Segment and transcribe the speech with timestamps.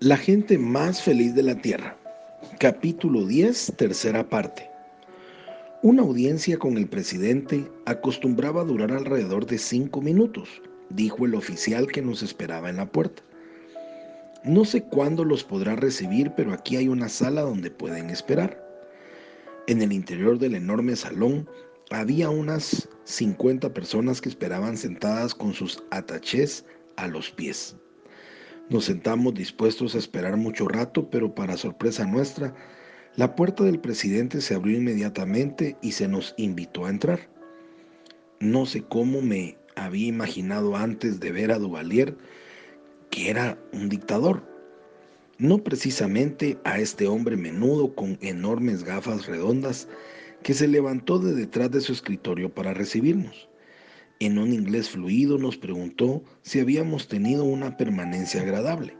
[0.00, 1.98] La gente más feliz de la Tierra.
[2.60, 4.70] Capítulo 10, tercera parte.
[5.82, 11.88] Una audiencia con el presidente acostumbraba a durar alrededor de cinco minutos, dijo el oficial
[11.88, 13.24] que nos esperaba en la puerta.
[14.44, 18.64] No sé cuándo los podrá recibir, pero aquí hay una sala donde pueden esperar.
[19.66, 21.48] En el interior del enorme salón
[21.90, 27.74] había unas 50 personas que esperaban sentadas con sus atachés a los pies.
[28.70, 32.54] Nos sentamos dispuestos a esperar mucho rato, pero para sorpresa nuestra,
[33.16, 37.30] la puerta del presidente se abrió inmediatamente y se nos invitó a entrar.
[38.40, 42.16] No sé cómo me había imaginado antes de ver a Duvalier
[43.10, 44.42] que era un dictador.
[45.38, 49.88] No precisamente a este hombre menudo con enormes gafas redondas
[50.42, 53.48] que se levantó de detrás de su escritorio para recibirnos.
[54.20, 58.96] En un inglés fluido nos preguntó si habíamos tenido una permanencia agradable.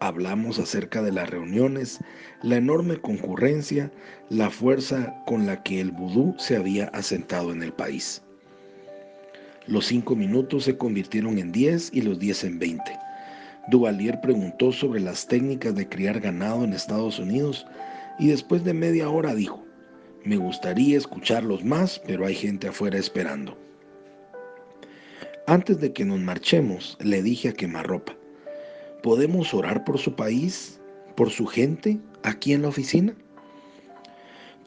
[0.00, 1.98] Hablamos acerca de las reuniones,
[2.42, 3.92] la enorme concurrencia,
[4.30, 8.22] la fuerza con la que el vudú se había asentado en el país.
[9.66, 12.98] Los cinco minutos se convirtieron en diez y los diez en veinte.
[13.68, 17.66] Duvalier preguntó sobre las técnicas de criar ganado en Estados Unidos
[18.18, 19.62] y después de media hora dijo,
[20.24, 23.63] me gustaría escucharlos más, pero hay gente afuera esperando.
[25.46, 28.16] Antes de que nos marchemos, le dije a Quemarropa,
[29.02, 30.80] ¿podemos orar por su país,
[31.16, 33.14] por su gente, aquí en la oficina?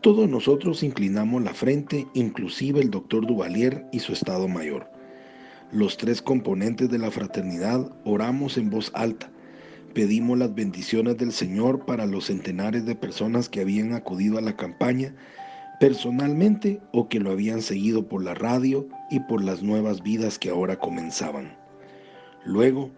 [0.01, 4.87] Todos nosotros inclinamos la frente, inclusive el doctor Duvalier y su estado mayor.
[5.71, 9.31] Los tres componentes de la fraternidad oramos en voz alta.
[9.95, 14.55] Pedimos las bendiciones del Señor para los centenares de personas que habían acudido a la
[14.55, 15.15] campaña
[15.79, 20.49] personalmente o que lo habían seguido por la radio y por las nuevas vidas que
[20.49, 21.55] ahora comenzaban.
[22.45, 22.91] Luego,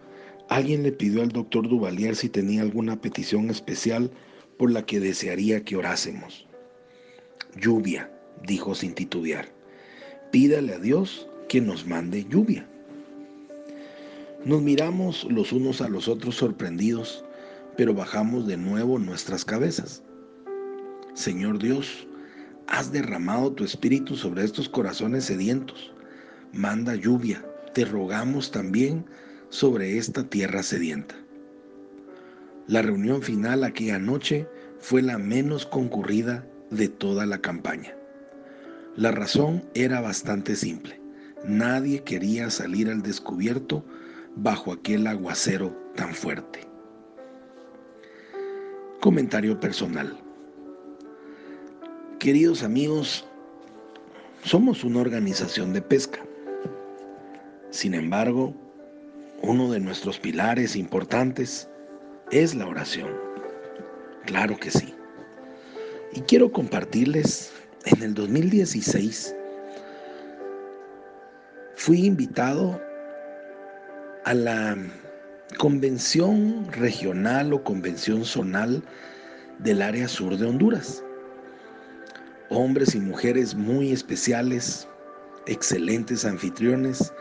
[0.48, 4.10] alguien le pidió al doctor Duvalier si tenía alguna petición especial
[4.58, 6.46] por la que desearía que orásemos.
[7.60, 8.10] Lluvia,
[8.46, 9.48] dijo sin titubear.
[10.30, 12.66] Pídale a Dios que nos mande lluvia.
[14.44, 17.24] Nos miramos los unos a los otros sorprendidos,
[17.76, 20.02] pero bajamos de nuevo nuestras cabezas.
[21.14, 22.06] Señor Dios,
[22.66, 25.92] has derramado tu espíritu sobre estos corazones sedientos.
[26.52, 27.44] Manda lluvia,
[27.74, 29.04] te rogamos también
[29.48, 31.14] sobre esta tierra sedienta.
[32.66, 34.46] La reunión final aquella noche
[34.78, 37.96] fue la menos concurrida de toda la campaña.
[38.96, 41.00] La razón era bastante simple.
[41.44, 43.84] Nadie quería salir al descubierto
[44.36, 46.60] bajo aquel aguacero tan fuerte.
[49.00, 50.29] Comentario personal.
[52.20, 53.24] Queridos amigos,
[54.44, 56.20] somos una organización de pesca.
[57.70, 58.54] Sin embargo,
[59.40, 61.66] uno de nuestros pilares importantes
[62.30, 63.08] es la oración.
[64.26, 64.94] Claro que sí.
[66.12, 67.54] Y quiero compartirles,
[67.86, 69.34] en el 2016
[71.76, 72.78] fui invitado
[74.26, 74.76] a la
[75.56, 78.82] convención regional o convención zonal
[79.60, 81.02] del área sur de Honduras
[82.50, 84.86] hombres y mujeres muy especiales,
[85.46, 87.12] excelentes anfitriones.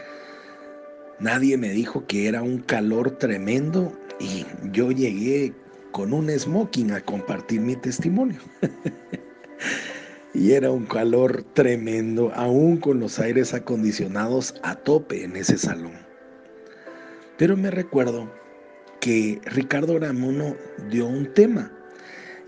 [1.20, 5.54] Nadie me dijo que era un calor tremendo y yo llegué
[5.92, 8.40] con un smoking a compartir mi testimonio.
[10.34, 15.94] y era un calor tremendo, aún con los aires acondicionados a tope en ese salón.
[17.38, 18.32] Pero me recuerdo
[19.00, 20.56] que Ricardo Ramuno
[20.90, 21.72] dio un tema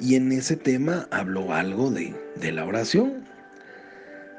[0.02, 2.14] y en ese tema habló algo de,
[2.52, 3.24] la oración.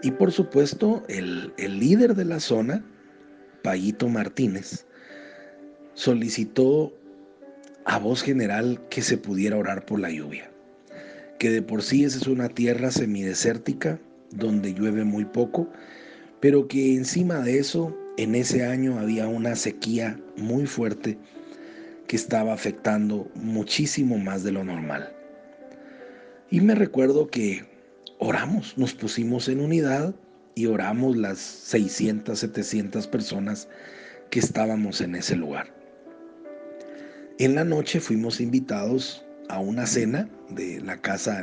[0.02, 2.84] Y por supuesto, el, el líder de la zona,
[3.62, 4.84] Payito Martínez,
[5.94, 6.92] solicitó
[7.84, 10.50] a voz general que se pudiera orar por la lluvia,
[11.38, 14.00] que de por sí esa es una tierra semidesértica
[14.30, 15.68] donde llueve muy poco,
[16.40, 21.18] pero que encima de eso en ese año había una sequía muy fuerte
[22.08, 25.12] que estaba afectando muchísimo más de lo normal.
[26.52, 27.64] Y me recuerdo que
[28.18, 30.14] oramos, nos pusimos en unidad
[30.54, 33.70] y oramos las 600, 700 personas
[34.28, 35.74] que estábamos en ese lugar.
[37.38, 41.42] En la noche fuimos invitados a una cena de la casa,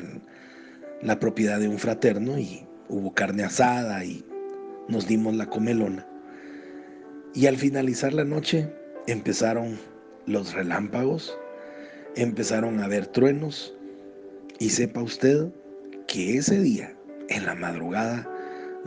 [1.01, 4.23] la propiedad de un fraterno y hubo carne asada y
[4.89, 6.07] nos dimos la comelona.
[7.33, 8.71] Y al finalizar la noche
[9.07, 9.79] empezaron
[10.27, 11.35] los relámpagos,
[12.15, 13.73] empezaron a haber truenos,
[14.59, 15.47] y sepa usted
[16.07, 16.93] que ese día,
[17.29, 18.27] en la madrugada,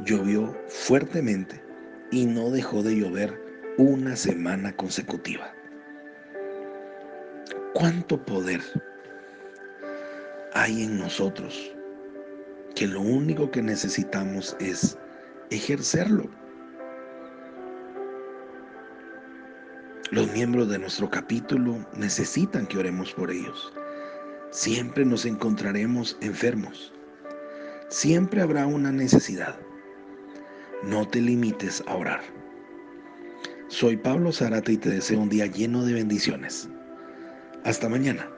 [0.04, 1.62] llovió fuertemente
[2.10, 3.40] y no dejó de llover
[3.78, 5.52] una semana consecutiva.
[7.74, 8.60] ¿Cuánto poder
[10.52, 11.74] hay en nosotros?
[12.74, 14.98] Que lo único que necesitamos es
[15.50, 16.28] ejercerlo.
[20.10, 23.72] Los miembros de nuestro capítulo necesitan que oremos por ellos.
[24.52, 26.92] Siempre nos encontraremos enfermos.
[27.88, 29.58] Siempre habrá una necesidad.
[30.82, 32.20] No te limites a orar.
[33.68, 36.68] Soy Pablo Zarate y te deseo un día lleno de bendiciones.
[37.64, 38.28] Hasta mañana.